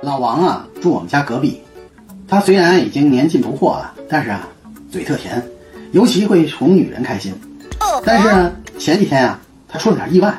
[0.00, 1.60] 老王啊，住我们家隔壁。
[2.28, 4.46] 他虽然已经年近不惑了，但是啊，
[4.92, 5.42] 嘴特甜，
[5.92, 7.34] 尤其会哄女人开心。
[8.04, 10.32] 但是呢，前几天啊，他出了点意外。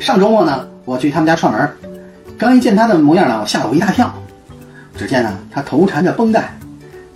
[0.00, 1.70] 上周末呢，我去他们家串门，
[2.38, 4.12] 刚一见他的模样呢，我吓了我一大跳。
[4.96, 6.52] 只见呢，他头缠着绷带，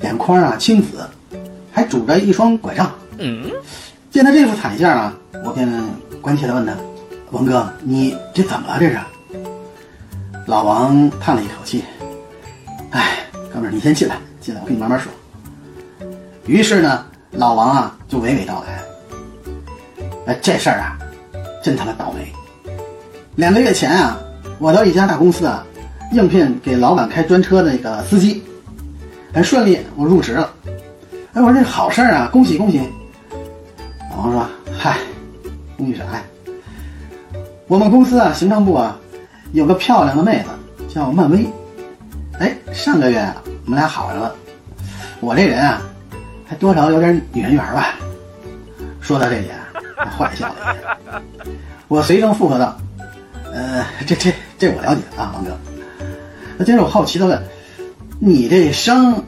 [0.03, 1.05] 眼眶啊青紫，
[1.73, 2.93] 还拄着一双拐杖。
[3.19, 3.51] 嗯，
[4.11, 5.15] 见他这副惨相啊，
[5.45, 5.69] 我便
[6.21, 6.73] 关切地问他
[7.33, 8.77] ：“王哥，你这怎么了？
[8.79, 8.99] 这是？”
[10.47, 11.83] 老王叹了一口气
[12.93, 13.17] ：“哎，
[13.51, 15.11] 哥们儿，你先进来，进来，我跟你慢慢说。”
[16.45, 18.83] 于是呢，老王啊就娓娓道来
[20.29, 20.99] ：“哎，这事儿啊，
[21.63, 22.31] 真他妈倒霉。
[23.37, 24.19] 两个月前啊，
[24.59, 25.65] 我到一家大公司啊，
[26.13, 28.43] 应聘给老板开专车的那个司机，
[29.33, 30.53] 很顺利，我入职了。
[31.33, 32.83] 哎，我说这好事儿啊，恭喜恭喜。”
[34.13, 34.47] 老王说
[34.79, 34.99] ：“嗨，
[35.79, 36.23] 恭喜啥呀？
[37.67, 39.01] 我们公司啊，行政部啊。”
[39.55, 41.47] 有个漂亮的妹子叫漫威，
[42.41, 44.35] 哎，上个月啊，我们俩好上了。
[45.21, 45.81] 我这人啊，
[46.45, 47.95] 还多少有点女人缘吧。
[49.01, 49.59] 说到这里啊，
[49.97, 51.23] 他坏笑了一下。
[51.87, 52.77] 我随声附和道
[53.55, 55.57] ：“呃，这这这我了解啊，王哥。”
[56.59, 57.41] 那接着我好奇的问
[58.19, 59.23] ：“你这伤，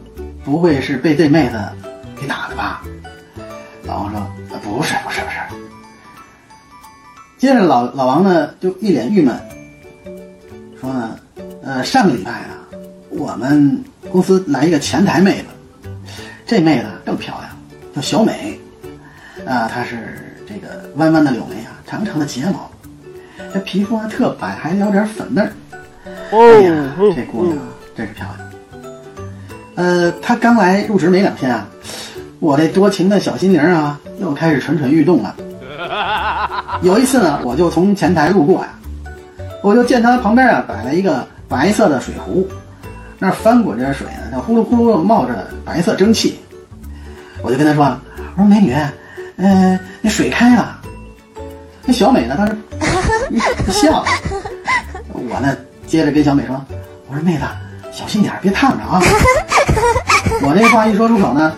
[0.44, 1.64] 不会是被这妹子
[2.20, 2.82] 给打的吧？”
[3.86, 4.20] 老王说
[4.60, 5.36] ：“不是，不是，不是。”
[7.38, 9.41] 接着老老王呢，就一脸郁闷。
[11.67, 12.62] 呃，上个礼拜啊，
[13.11, 15.91] 我们公司来一个前台妹子，
[16.47, 17.50] 这妹子更漂亮，
[17.92, 18.56] 叫小美，
[19.45, 22.70] 啊，她是这个弯弯的柳眉啊，长长的睫毛，
[23.53, 25.53] 这皮肤啊特白，还有点粉嫩儿。
[26.31, 27.59] 哎呀，这姑娘
[27.97, 28.48] 真是漂亮。
[29.75, 31.67] 呃，她刚来入职没两天啊，
[32.39, 35.34] 我这多情的小心灵啊，又开始蠢蠢欲动了。
[36.83, 38.69] 有一次呢，我就从前台路过呀。
[39.62, 42.48] 我就见她旁边啊摆了一个白色的水壶，
[43.19, 46.41] 那翻滚着水呢，那呼噜呼噜冒着白色蒸汽。
[47.42, 47.84] 我就跟他说
[48.34, 48.75] ：“我说美女，
[49.37, 50.81] 嗯，那水开了。”
[51.84, 52.56] 那小美呢，当时
[53.72, 54.04] 笑。
[55.12, 55.56] 我呢，
[55.87, 56.60] 接着跟小美说
[57.09, 57.44] ：“我说妹子，
[57.93, 59.00] 小心点，别烫着啊。
[60.43, 61.54] ”我这话一说出口呢，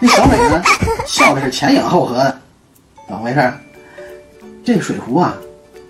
[0.00, 0.60] 那小美呢，
[1.06, 2.40] 笑的是前仰后合的。
[3.06, 3.52] 怎么回事？
[4.64, 5.34] 这个水壶啊，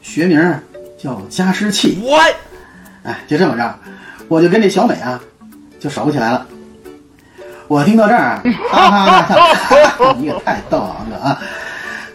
[0.03, 0.55] 学名。
[1.01, 2.21] 叫加湿器，我，
[3.09, 3.75] 哎，就这么着，
[4.29, 5.19] 我就跟这小美啊，
[5.81, 6.47] 就熟起来了。
[7.67, 11.41] 我听到这儿， 哈哈哈， 你也太逗了，王哥啊！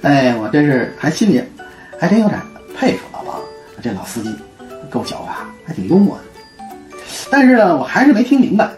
[0.03, 1.43] 哎，我真是还心里
[1.99, 2.39] 还真有点
[2.77, 3.39] 佩服老王，
[3.81, 4.35] 这老司机
[4.91, 5.29] 够狡猾，
[5.65, 6.23] 还挺幽默的。
[7.31, 8.69] 但是呢，我还是没听明白，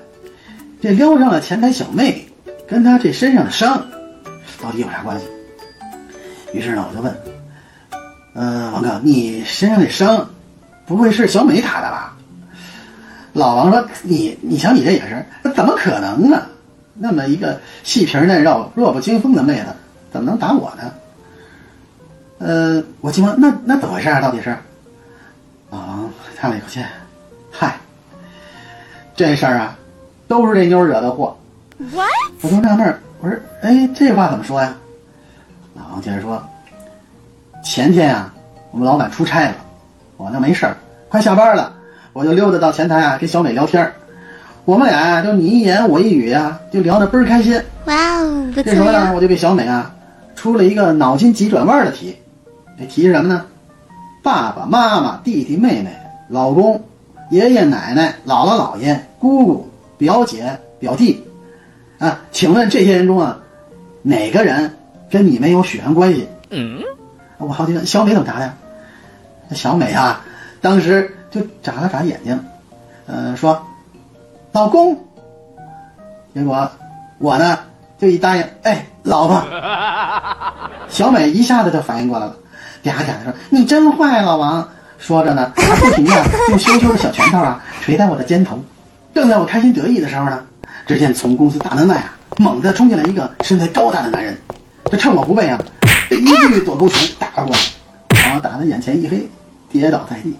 [0.82, 2.26] 这撩上了前台小妹，
[2.66, 3.86] 跟他这身上的伤
[4.62, 5.26] 到底有啥关系？
[6.54, 7.14] 于是呢，我就问。
[8.36, 10.30] 嗯，王哥，你身上的伤，
[10.86, 12.16] 不会是小美打的吧？
[13.34, 16.42] 老王说：“你，你瞧你这眼神，那怎么可能呢？
[16.94, 19.66] 那么一个细皮嫩肉、弱不禁风的妹子，
[20.12, 20.92] 怎么能打我呢？”
[22.40, 24.22] 呃，我急忙：“那那怎么回事啊？
[24.22, 24.56] 到底是？”
[25.70, 26.82] 老王叹了一口气
[27.52, 27.78] ：“嗨，
[29.16, 29.78] 这事儿啊，
[30.28, 31.38] 都是这妞惹的祸。”
[32.42, 34.74] 我就纳闷儿，我说：“哎，这话怎么说呀？”
[35.76, 36.42] 老王接着说。
[37.64, 38.32] 前天啊，
[38.72, 39.56] 我们老板出差了，
[40.18, 40.78] 我那没事儿，
[41.10, 41.74] 快下班了，
[42.14, 43.94] 我就溜达到前台啊，跟小美聊天儿。
[44.64, 47.62] 我们俩就你一言我一语呀，就聊得倍儿开心。
[47.86, 48.52] 哇哦！
[48.56, 49.94] 这时候呢，我就给小美啊
[50.36, 52.16] 出了一个脑筋急转弯的题。
[52.80, 53.46] 这题是什么呢？
[54.24, 55.96] 爸爸妈妈、弟弟妹妹、
[56.30, 56.82] 老公、
[57.30, 61.24] 爷爷奶奶、姥姥姥爷、姑姑、表姐、表弟，
[62.00, 63.38] 啊，请问这些人中啊，
[64.02, 64.74] 哪个人
[65.12, 66.28] 跟你没有血缘关系？
[66.50, 66.80] 嗯。
[67.38, 68.52] 我好奇问小美怎么答的？
[69.48, 70.22] 那小美啊，
[70.62, 72.40] 当时就眨了眨眼睛，
[73.08, 73.66] 嗯，说
[74.52, 74.98] ：“老公。”
[76.34, 76.70] 结果
[77.18, 77.60] 我呢
[77.98, 79.42] 就一答应，哎，老婆。
[80.90, 82.36] 小美一下子就反应过来了，
[82.84, 84.68] 嗲嗲的说：“你真坏，老王。”
[84.98, 88.58] 说着呢，还不停的用羞羞的小拳头啊 捶在我的肩头。
[89.14, 90.44] 正在我开心得意的时候呢，
[90.88, 94.36] 只见从公司大门外啊猛地冲进来一个身材高大的男人，
[94.90, 95.60] 这趁我不备啊。
[96.10, 97.60] 一记左勾拳打了过来，
[98.30, 99.30] 把我打的眼前一黑，
[99.80, 100.36] 跌倒在地。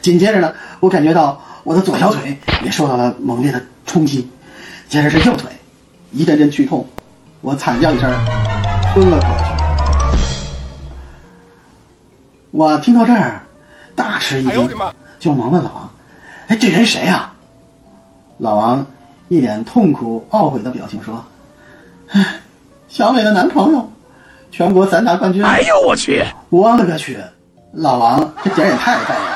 [0.00, 4.28] 紧接着呢，我感觉到我的左小腿也受到了猛烈的冲击，
[4.88, 5.50] 接着是右腿，
[6.12, 6.86] 一阵阵剧痛，
[7.40, 8.10] 我惨叫一声，
[8.94, 9.44] 昏了过去。
[12.50, 13.42] 我听到这儿，
[13.96, 14.68] 大吃一惊，
[15.18, 15.90] 就忙问老王
[16.48, 17.32] ：“哎，这人谁呀？”
[18.38, 18.86] 老王
[19.28, 21.24] 一脸痛苦懊悔的表情说
[22.12, 22.40] ：“唉，
[22.88, 23.90] 小美的男朋友。”
[24.52, 25.42] 全国散打冠军！
[25.44, 26.24] 哎呦我去！
[26.48, 27.18] 我勒个去！
[27.76, 29.33] 老王这点也太笨了。